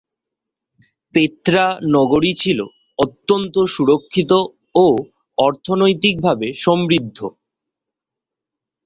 Petra 1.15 1.65
নগরী 1.89 2.31
ছিল 2.33 2.59
অত্যন্ত 2.99 3.55
সুরক্ষিত 3.73 4.31
ও 4.75 4.85
অর্থনৈতিকভাবে 5.37 6.47
সমৃদ্ধ। 6.63 7.17